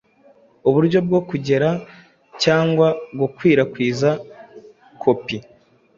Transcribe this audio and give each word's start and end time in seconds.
uburyo 0.67 0.99
bwo 1.07 1.19
kugera 1.29 1.69
cyangwa 2.43 2.87
gukwirakwiza 3.19 4.09
kopi 5.01 5.37